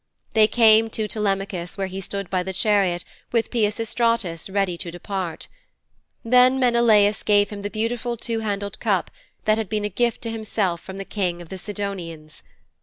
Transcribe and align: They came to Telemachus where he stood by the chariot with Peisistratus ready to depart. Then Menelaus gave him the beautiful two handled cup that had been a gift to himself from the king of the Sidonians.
They 0.33 0.47
came 0.47 0.89
to 0.89 1.07
Telemachus 1.07 1.77
where 1.77 1.85
he 1.85 2.01
stood 2.01 2.27
by 2.31 2.41
the 2.41 2.53
chariot 2.53 3.05
with 3.31 3.51
Peisistratus 3.51 4.49
ready 4.49 4.75
to 4.79 4.89
depart. 4.89 5.47
Then 6.25 6.59
Menelaus 6.59 7.21
gave 7.21 7.51
him 7.51 7.61
the 7.61 7.69
beautiful 7.69 8.17
two 8.17 8.39
handled 8.39 8.79
cup 8.79 9.11
that 9.45 9.59
had 9.59 9.69
been 9.69 9.85
a 9.85 9.89
gift 9.89 10.23
to 10.23 10.31
himself 10.31 10.81
from 10.81 10.97
the 10.97 11.05
king 11.05 11.39
of 11.39 11.49
the 11.49 11.59
Sidonians. 11.59 12.41